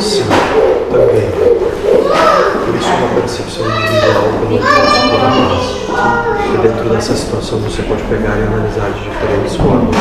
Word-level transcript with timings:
Sim, 0.00 0.24
também. 0.90 1.28
Por 2.64 2.74
isso 2.74 2.88
uma 2.88 3.20
percepção 3.20 3.66
individual 3.66 4.22
pelo 4.30 4.48
menos 4.48 4.64
E 6.54 6.58
dentro 6.62 6.88
dessa 6.88 7.14
situação 7.14 7.58
você 7.58 7.82
pode 7.82 8.02
pegar 8.04 8.38
e 8.38 8.42
analisar 8.44 8.90
de 8.92 9.00
diferentes 9.02 9.56
formas. 9.56 9.94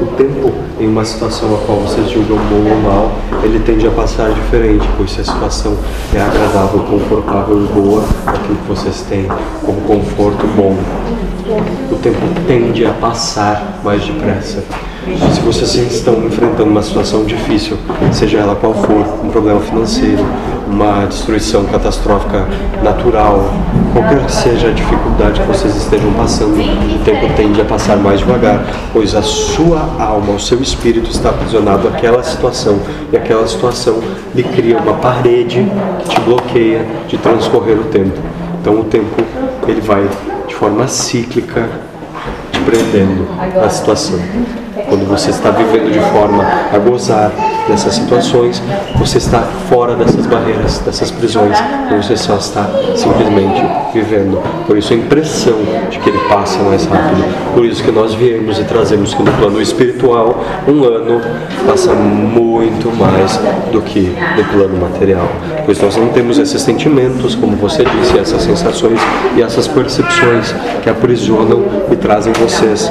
O 0.00 0.06
tempo 0.16 0.52
em 0.78 0.86
uma 0.86 1.04
situação 1.04 1.52
a 1.52 1.58
qual 1.66 1.80
vocês 1.80 2.10
julgam 2.10 2.36
bom 2.36 2.70
ou 2.70 2.80
mal, 2.80 3.12
ele 3.42 3.58
tende 3.58 3.88
a 3.88 3.90
passar 3.90 4.30
diferente, 4.30 4.88
pois 4.96 5.10
se 5.10 5.20
a 5.20 5.24
situação 5.24 5.76
é 6.14 6.20
agradável, 6.20 6.80
confortável 6.80 7.64
e 7.64 7.66
boa, 7.72 8.04
aquilo 8.26 8.56
que 8.56 8.68
vocês 8.68 9.02
têm 9.08 9.26
como 9.64 9.80
conforto 9.80 10.46
bom, 10.54 10.76
o 11.90 11.96
tempo 11.96 12.20
tende 12.46 12.86
a 12.86 12.92
passar 12.92 13.80
mais 13.82 14.04
depressa. 14.04 14.62
Se 15.04 15.40
vocês 15.40 15.74
estão 15.92 16.14
enfrentando 16.24 16.70
uma 16.70 16.82
situação 16.82 17.24
difícil, 17.24 17.76
seja 18.10 18.38
ela 18.38 18.56
qual 18.56 18.72
for, 18.72 19.04
um 19.22 19.28
problema 19.28 19.60
financeiro, 19.60 20.24
uma 20.66 21.04
destruição 21.04 21.66
catastrófica 21.66 22.46
natural, 22.82 23.52
qualquer 23.92 24.24
que 24.24 24.32
seja 24.32 24.68
a 24.68 24.70
dificuldade 24.70 25.42
que 25.42 25.46
vocês 25.46 25.76
estejam 25.76 26.10
passando, 26.14 26.54
o 26.54 27.04
tempo 27.04 27.26
tende 27.36 27.60
a 27.60 27.66
passar 27.66 27.98
mais 27.98 28.20
devagar, 28.20 28.64
pois 28.94 29.14
a 29.14 29.20
sua 29.20 29.78
alma, 29.98 30.32
o 30.32 30.40
seu 30.40 30.62
espírito 30.62 31.10
está 31.10 31.28
aprisionado 31.28 31.86
àquela 31.86 32.22
situação 32.22 32.78
e 33.12 33.16
aquela 33.16 33.46
situação 33.46 34.00
lhe 34.34 34.42
cria 34.42 34.78
uma 34.78 34.94
parede 34.94 35.70
que 35.98 36.08
te 36.08 36.20
bloqueia 36.22 36.86
de 37.06 37.18
transcorrer 37.18 37.78
o 37.78 37.84
tempo. 37.84 38.18
Então 38.58 38.80
o 38.80 38.84
tempo 38.84 39.22
ele 39.68 39.82
vai 39.82 40.08
de 40.48 40.54
forma 40.54 40.88
cíclica 40.88 41.68
te 42.50 42.60
prendendo 42.60 43.28
à 43.62 43.68
situação. 43.68 44.18
Quando 44.94 45.08
você 45.08 45.30
está 45.30 45.50
vivendo 45.50 45.90
de 45.90 45.98
forma 46.12 46.44
a 46.72 46.78
gozar 46.78 47.32
dessas 47.66 47.96
situações, 47.96 48.62
você 48.94 49.18
está 49.18 49.40
fora 49.68 49.96
dessas 49.96 50.24
barreiras, 50.24 50.78
dessas 50.86 51.10
prisões, 51.10 51.58
e 51.90 51.96
você 51.96 52.16
só 52.16 52.36
está 52.36 52.64
simplesmente 52.94 53.60
vivendo. 53.92 54.40
Por 54.68 54.78
isso 54.78 54.92
a 54.92 54.96
impressão 54.96 55.58
de 55.90 55.98
que 55.98 56.10
ele 56.10 56.20
passa 56.28 56.62
mais 56.62 56.86
rápido. 56.86 57.24
Por 57.54 57.64
isso 57.64 57.82
que 57.82 57.90
nós 57.90 58.14
viemos 58.14 58.56
e 58.60 58.62
trazemos 58.62 59.14
que 59.14 59.22
no 59.24 59.32
plano 59.32 59.60
espiritual, 59.60 60.44
um 60.68 60.84
ano 60.84 61.20
passa 61.66 61.92
muito 61.92 62.96
mais 62.96 63.36
do 63.72 63.80
que 63.80 64.16
no 64.36 64.44
plano 64.44 64.80
material. 64.80 65.26
Pois 65.64 65.80
nós 65.80 65.96
não 65.96 66.10
temos 66.10 66.38
esses 66.38 66.62
sentimentos, 66.62 67.34
como 67.34 67.56
você 67.56 67.84
disse, 67.84 68.16
essas 68.16 68.42
sensações 68.42 69.00
e 69.36 69.42
essas 69.42 69.66
percepções 69.66 70.54
que 70.84 70.88
aprisionam 70.88 71.64
e 71.90 71.96
trazem 71.96 72.32
vocês 72.34 72.88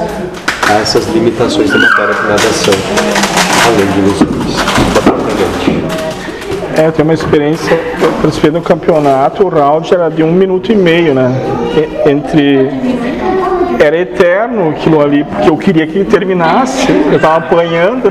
a 0.70 0.74
essas 0.80 1.06
limitações 1.08 1.70
da 1.70 1.78
matéria 1.78 2.14
que 2.14 2.22
nada 2.22 2.38
são, 2.38 2.74
além 3.66 3.86
de 3.86 3.98
ilusões. 3.98 4.54
É, 6.76 6.88
eu 6.88 6.92
tenho 6.92 7.06
uma 7.06 7.14
experiência, 7.14 7.72
eu 8.00 8.12
participei 8.20 8.50
campeonato, 8.60 9.44
o 9.44 9.48
round 9.48 9.94
era 9.94 10.08
de 10.08 10.22
um 10.24 10.32
minuto 10.32 10.72
e 10.72 10.74
meio, 10.74 11.14
né? 11.14 11.30
Entre. 12.06 13.13
Era 13.84 13.98
eterno 13.98 14.70
aquilo 14.70 14.98
ali, 14.98 15.24
porque 15.24 15.50
eu 15.50 15.58
queria 15.58 15.86
que 15.86 15.98
ele 15.98 16.06
terminasse, 16.06 16.90
eu 16.90 17.16
estava 17.16 17.36
apanhando. 17.36 18.08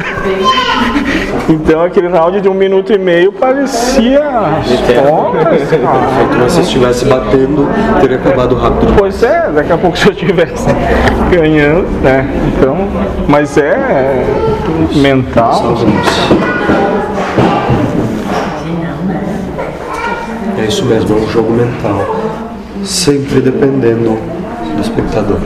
Então 1.49 1.81
aquele 1.81 2.09
round 2.09 2.41
de 2.41 2.47
um 2.47 2.53
minuto 2.53 2.93
e 2.93 2.97
meio 2.99 3.31
parecia 3.31 4.21
horas. 4.21 5.61
Se 5.67 6.37
você 6.43 6.61
estivesse 6.61 7.05
batendo, 7.05 7.67
teria 7.99 8.17
acabado 8.17 8.53
rápido. 8.53 8.93
Pois 8.95 9.23
é, 9.23 9.49
daqui 9.49 9.71
a 9.71 9.77
pouco 9.79 9.97
se 9.97 10.05
eu 10.05 10.11
estivesse 10.11 10.67
ganhando, 11.31 11.89
né? 12.03 12.29
Então, 12.49 12.77
mas 13.27 13.57
é 13.57 14.23
mental. 14.95 15.75
É 20.55 20.65
isso 20.67 20.85
mesmo, 20.85 21.17
é 21.17 21.19
um 21.19 21.27
jogo 21.27 21.51
mental. 21.51 22.15
Sempre 22.83 23.41
dependendo 23.41 24.32
do 24.75 24.81
espectador. 24.81 25.39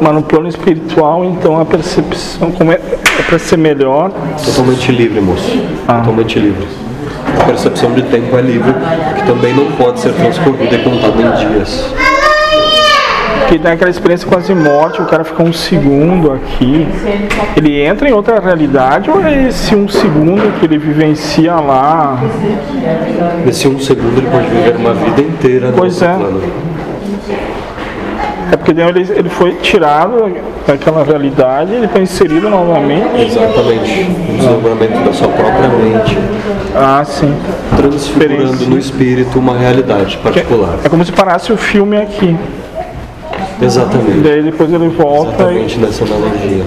Mas 0.00 0.14
no 0.14 0.22
plano 0.22 0.48
espiritual, 0.48 1.24
então 1.24 1.60
a 1.60 1.64
percepção 1.64 2.52
como 2.52 2.70
é, 2.72 2.76
é 2.76 3.22
para 3.26 3.38
ser 3.38 3.56
melhor. 3.56 4.12
Totalmente 4.44 4.92
livre, 4.92 5.20
moço. 5.20 5.60
Ah. 5.88 5.98
Totalmente 5.98 6.38
livre. 6.38 6.66
A 7.40 7.44
percepção 7.44 7.92
de 7.92 8.02
tempo 8.02 8.36
é 8.36 8.40
livre, 8.40 8.72
que 9.16 9.26
também 9.26 9.54
não 9.54 9.72
pode 9.72 10.00
ser 10.00 10.12
transcorrida 10.12 10.76
e 10.76 10.82
contada 10.82 11.20
em 11.20 11.52
dias. 11.52 11.92
Que 13.48 13.58
tem 13.58 13.72
aquela 13.72 13.90
experiência 13.90 14.28
quase 14.28 14.54
morte, 14.54 15.00
o 15.00 15.06
cara 15.06 15.24
fica 15.24 15.42
um 15.42 15.52
segundo 15.54 16.32
aqui. 16.32 16.86
Ele 17.56 17.80
entra 17.80 18.08
em 18.08 18.12
outra 18.12 18.38
realidade 18.38 19.10
ou 19.10 19.24
é 19.24 19.48
esse 19.48 19.74
um 19.74 19.88
segundo 19.88 20.58
que 20.58 20.66
ele 20.66 20.76
vivencia 20.76 21.54
lá? 21.54 22.20
Nesse 23.46 23.66
um 23.66 23.80
segundo 23.80 24.18
ele 24.18 24.28
pode 24.30 24.48
viver 24.48 24.76
uma 24.76 24.92
vida 24.92 25.22
inteira 25.22 25.72
Pois 25.74 26.02
é. 26.02 26.12
plano. 26.12 26.42
É 28.50 28.56
porque 28.56 28.70
ele, 28.70 29.06
ele 29.14 29.28
foi 29.28 29.54
tirado 29.56 30.32
daquela 30.66 31.04
realidade, 31.04 31.72
ele 31.72 31.84
está 31.86 32.00
inserido 32.00 32.48
novamente. 32.48 33.26
Exatamente. 33.26 34.06
O 34.30 34.36
desdobramento 34.36 34.98
da 35.00 35.12
sua 35.12 35.28
própria 35.28 35.68
mente, 35.68 36.18
Ah, 36.74 37.04
sim. 37.04 37.34
transfigurando 37.76 38.66
no 38.66 38.78
espírito 38.78 39.38
uma 39.38 39.56
realidade 39.56 40.16
particular. 40.18 40.78
É 40.84 40.88
como 40.88 41.04
se 41.04 41.12
parasse 41.12 41.52
o 41.52 41.56
filme 41.56 41.96
aqui. 41.98 42.36
Exatamente. 43.60 44.20
Daí 44.20 44.42
depois 44.42 44.72
ele 44.72 44.88
volta 44.88 45.34
Exatamente 45.42 45.78
nessa 45.78 46.04
analogia. 46.04 46.64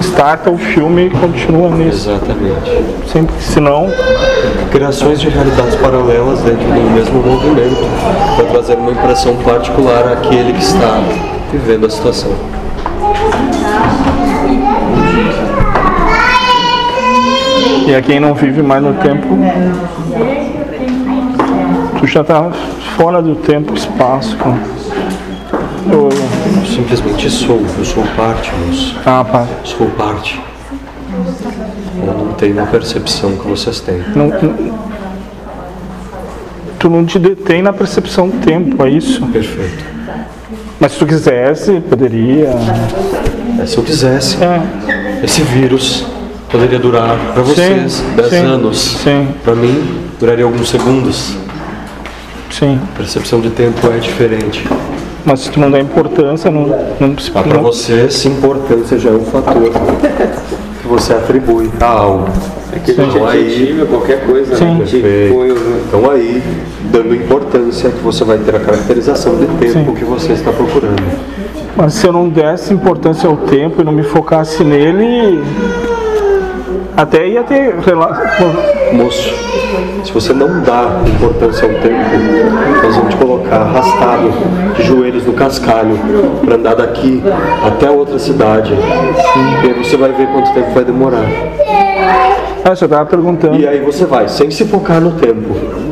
Starta 0.00 0.50
o 0.50 0.58
filme 0.58 1.06
e 1.06 1.10
continua 1.10 1.70
nisso. 1.70 2.10
Exatamente. 2.10 3.10
Sempre, 3.10 3.34
senão, 3.40 3.90
Criações 4.70 5.20
de 5.20 5.28
realidades 5.28 5.74
paralelas 5.76 6.40
dentro 6.40 6.64
do 6.64 6.90
mesmo 6.94 7.22
movimento 7.22 7.86
para 8.36 8.46
trazer 8.46 8.74
uma 8.74 8.90
impressão 8.90 9.36
particular 9.36 10.12
àquele 10.12 10.52
que 10.54 10.62
está 10.62 11.00
vivendo 11.52 11.86
a 11.86 11.90
situação. 11.90 12.32
e 17.86 17.94
a 17.94 18.00
quem 18.00 18.18
não 18.18 18.32
vive 18.32 18.62
mais 18.62 18.82
no 18.82 18.94
tempo, 18.94 19.26
tu 21.98 22.06
já 22.06 22.24
tá 22.24 22.50
fora 22.96 23.20
do 23.20 23.34
tempo 23.34 23.74
espaço. 23.74 24.36
cara. 24.38 24.58
Eu 25.90 26.08
simplesmente 26.74 27.28
sou, 27.30 27.60
eu 27.78 27.84
sou 27.84 28.04
parte, 28.16 28.50
moço. 28.66 28.96
ah, 29.04 29.24
pá. 29.24 29.46
Sou 29.64 29.86
parte. 29.88 30.40
Eu 32.06 32.14
não 32.14 32.32
tenho 32.34 32.60
a 32.62 32.66
percepção 32.66 33.36
que 33.36 33.46
vocês 33.46 33.80
têm. 33.80 34.02
Não, 34.14 34.28
não- 34.28 34.92
tu 36.78 36.88
não 36.90 37.04
te 37.04 37.18
detém 37.18 37.62
na 37.62 37.72
percepção 37.72 38.28
do 38.28 38.38
tempo, 38.38 38.84
é 38.84 38.90
isso? 38.90 39.24
Perfeito. 39.26 39.84
Mas 40.80 40.92
se 40.92 40.98
tu 40.98 41.06
quisesse, 41.06 41.80
poderia. 41.88 42.50
É, 43.60 43.66
se 43.66 43.76
eu 43.76 43.84
quisesse, 43.84 44.36
É, 44.42 44.60
esse 45.22 45.42
vírus 45.42 46.04
poderia 46.50 46.78
durar 46.78 47.16
para 47.34 47.42
vocês 47.42 47.92
Sim, 47.92 48.04
10 48.16 48.28
sim, 48.30 48.36
anos. 48.36 48.78
sim. 49.04 49.28
Para 49.44 49.54
mim, 49.54 50.00
duraria 50.18 50.44
alguns 50.44 50.68
segundos. 50.70 51.36
sim. 52.50 52.80
A 52.82 52.96
percepção 52.96 53.40
de 53.40 53.50
tempo 53.50 53.86
é 53.86 53.98
diferente. 53.98 54.66
Mas 55.24 55.40
se 55.40 55.50
tu 55.50 55.60
não 55.60 55.70
dá 55.70 55.78
importância, 55.78 56.50
não, 56.50 56.66
não, 56.98 57.16
se- 57.18 57.30
Ah, 57.34 57.42
para 57.42 57.58
você, 57.58 58.06
essa 58.06 58.26
importância 58.28 58.98
já 58.98 59.10
é 59.10 59.12
um 59.12 59.24
fator 59.24 59.54
que 60.82 60.88
você 60.88 61.12
atribui 61.12 61.70
a 61.80 61.86
algo. 61.86 62.28
Aquele 62.74 63.02
Então, 63.04 63.26
aí- 63.28 63.46
adjetivo, 63.46 63.86
qualquer 63.86 64.24
coisa, 64.26 64.56
Sim. 64.56 64.64
né? 64.78 64.84
Que 64.84 65.00
Perfeito. 65.00 65.34
põe 65.34 65.50
o- 65.50 65.82
Então 65.86 66.10
aí, 66.10 66.42
dando 66.90 67.14
importância, 67.14 67.90
que 67.90 68.00
você 68.02 68.24
vai 68.24 68.38
ter 68.38 68.56
a 68.56 68.60
caracterização 68.60 69.36
de 69.36 69.46
tempo 69.46 69.72
Sim. 69.90 69.94
que 69.94 70.04
você 70.04 70.32
está 70.32 70.50
procurando. 70.50 71.02
Mas 71.76 71.94
se 71.94 72.06
eu 72.06 72.12
não 72.12 72.28
desse 72.28 72.72
importância 72.74 73.28
ao 73.28 73.36
tempo 73.36 73.80
e 73.80 73.84
não 73.84 73.92
me 73.92 74.02
focasse 74.02 74.64
nele, 74.64 75.40
até 76.96 77.26
ia 77.26 77.42
ter 77.42 77.74
relação. 77.76 78.52
Moço, 78.92 79.34
se 80.04 80.12
você 80.12 80.32
não 80.32 80.60
dá 80.62 81.00
importância 81.06 81.66
ao 81.66 81.74
tempo, 81.80 82.82
nós 82.82 82.96
vamos 82.96 83.14
te 83.14 83.16
colocar 83.16 83.56
arrastado 83.56 84.30
de 84.76 84.82
joelhos 84.82 85.24
no 85.24 85.32
cascalho 85.32 85.98
para 86.44 86.54
andar 86.56 86.74
daqui 86.74 87.22
até 87.64 87.90
outra 87.90 88.18
cidade. 88.18 88.72
E 88.72 89.68
aí 89.68 89.74
você 89.82 89.96
vai 89.96 90.12
ver 90.12 90.26
quanto 90.28 90.52
tempo 90.52 90.70
vai 90.72 90.84
demorar. 90.84 91.24
Ah, 92.64 92.76
você 92.76 92.84
estava 92.84 93.04
perguntando. 93.06 93.58
E 93.58 93.66
aí 93.66 93.80
você 93.80 94.04
vai, 94.04 94.28
sem 94.28 94.50
se 94.50 94.64
focar 94.64 95.00
no 95.00 95.12
tempo. 95.12 95.91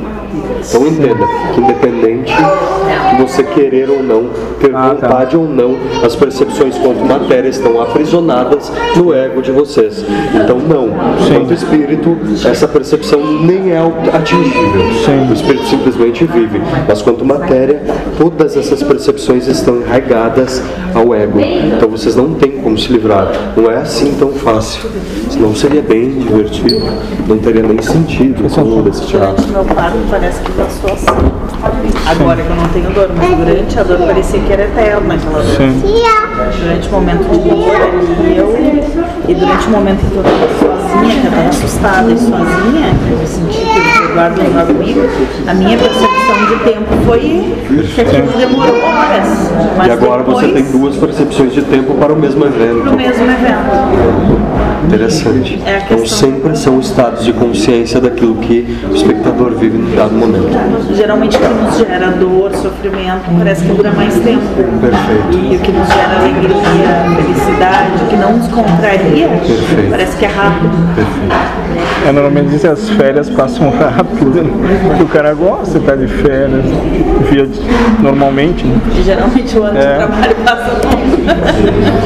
Então 0.68 0.86
entenda 0.86 1.26
que 1.54 1.60
independente 1.60 2.34
de 3.16 3.22
você 3.22 3.42
querer 3.42 3.88
ou 3.90 4.02
não, 4.02 4.28
ter 4.60 4.70
Ah, 4.74 4.94
tá. 4.94 5.08
vontade 5.08 5.36
ou 5.36 5.46
não, 5.48 5.76
as 6.04 6.14
percepções 6.16 6.76
quanto 6.78 7.04
matéria 7.04 7.48
estão 7.48 7.80
aprisionadas 7.80 8.70
no 8.96 9.12
ego 9.14 9.42
de 9.42 9.50
vocês. 9.52 10.04
Então 10.34 10.58
não, 10.58 10.88
quanto 11.28 11.52
espírito, 11.52 12.16
essa 12.48 12.68
percepção 12.68 13.20
nem 13.42 13.72
é 13.72 13.78
atingível. 14.12 14.82
Sim. 15.04 15.28
O 15.30 15.32
espírito 15.32 15.66
simplesmente 15.66 16.24
vive. 16.24 16.60
Mas 16.88 17.02
quanto 17.02 17.24
matéria, 17.24 17.82
todas 18.18 18.56
essas 18.56 18.82
percepções 18.82 19.46
estão 19.46 19.76
enraigadas 19.76 20.62
ao 20.94 21.14
ego. 21.14 21.40
Então 21.40 21.88
vocês 21.88 22.16
não 22.16 22.34
têm 22.34 22.52
como 22.52 22.78
se 22.78 22.92
livrar. 22.92 23.30
Não 23.56 23.70
é 23.70 23.76
assim 23.78 24.14
tão 24.18 24.32
fácil. 24.32 24.88
Senão 25.28 25.54
seria 25.54 25.82
bem 25.82 26.10
divertido. 26.10 26.82
Não 27.28 27.38
teria 27.38 27.62
nem 27.62 27.80
sentido 27.80 28.48
todo 28.52 28.88
esse 28.88 29.06
teatro. 29.06 29.46
Meu 29.48 29.64
parto 29.64 29.96
parece 30.10 30.40
que 30.42 30.49
Agora 32.10 32.42
que 32.42 32.48
eu 32.50 32.56
não 32.56 32.68
tenho 32.68 32.90
dor, 32.90 33.10
mas 33.16 33.36
durante 33.36 33.78
a 33.78 33.82
dor 33.82 33.98
parecia 33.98 34.40
que 34.40 34.52
era 34.52 34.62
eterna 34.64 35.14
aquela 35.14 35.42
dor. 35.42 35.56
Sim. 35.56 35.82
Durante 36.60 36.88
o 36.88 36.92
momento 36.92 37.28
de 37.30 37.38
dor 37.48 37.76
ali, 37.76 38.36
eu. 38.36 38.50
E 39.28 39.34
durante 39.34 39.66
o 39.66 39.70
momento 39.70 40.00
em 40.04 40.08
que 40.10 40.16
eu 40.16 40.22
estava 40.22 40.48
sozinha, 40.58 41.20
que 41.20 41.26
eu 41.26 41.30
estava 41.30 41.48
assustada 41.48 42.10
e 42.12 42.18
sozinha, 42.18 42.94
que 43.06 43.12
eu 43.12 43.18
me 43.18 43.26
senti 43.26 43.58
que 43.60 44.00
o 44.00 44.10
Eduardo 44.10 44.40
não 44.40 44.48
estava 44.48 44.74
comigo, 44.74 45.00
a 45.46 45.54
minha 45.54 45.78
percepção 45.78 46.46
de 46.48 46.64
tempo 46.64 46.94
foi 47.06 47.54
que 47.94 48.00
aquilo 48.00 48.32
demorou 48.38 48.76
horas. 48.82 49.50
Mas 49.76 49.86
E 49.86 49.90
agora 49.90 50.22
você 50.22 50.46
depois, 50.46 50.64
tem 50.64 50.80
duas 50.80 50.96
percepções 50.96 51.52
de 51.52 51.62
tempo 51.62 51.94
para 51.94 52.12
o 52.12 52.16
mesmo 52.16 52.44
evento. 52.44 52.96
mesmo 52.96 53.24
evento. 53.24 54.49
Interessante. 54.94 55.62
É 55.64 55.76
a 55.76 55.78
Então 55.78 56.04
sempre 56.06 56.56
são 56.56 56.80
estados 56.80 57.24
de 57.24 57.32
consciência 57.32 58.00
daquilo 58.00 58.34
que 58.36 58.76
o 58.90 58.94
espectador 58.94 59.52
vive 59.52 59.78
em 59.78 59.94
dado 59.94 60.12
momento. 60.14 60.50
Geralmente 60.94 61.36
o 61.36 61.40
que 61.40 61.46
nos 61.48 61.78
gera 61.78 62.10
dor, 62.10 62.52
sofrimento, 62.56 63.22
parece 63.38 63.64
que 63.64 63.72
dura 63.72 63.92
mais 63.92 64.12
tempo. 64.18 64.42
Perfeito. 64.80 65.52
E 65.52 65.56
o 65.56 65.58
que 65.60 65.70
nos 65.72 65.86
gera 65.88 66.18
alegria, 66.18 67.22
felicidade, 67.22 67.90
o 68.02 68.06
que 68.08 68.16
não 68.16 68.36
nos 68.36 68.48
contraria, 68.48 69.28
Perfeito. 69.28 69.90
parece 69.90 70.16
que 70.16 70.24
é 70.24 70.28
rápido. 70.28 70.70
É, 72.06 72.12
normalmente 72.12 72.48
dizem 72.48 72.70
as 72.70 72.88
férias 72.90 73.30
passam 73.30 73.70
rápido, 73.78 74.42
né? 74.42 74.50
porque 74.88 75.02
o 75.04 75.06
cara 75.06 75.34
gosta 75.34 75.78
de 75.78 75.84
estar 75.84 75.96
de 75.96 76.08
férias, 76.08 76.64
via 77.30 77.48
normalmente, 78.00 78.66
né? 78.66 78.80
Geralmente 79.04 79.56
o 79.58 79.62
ano 79.62 79.78
É. 79.78 79.92
de 79.92 79.96
trabalho 79.98 80.34
passa 80.44 80.70
longo. 80.72 82.00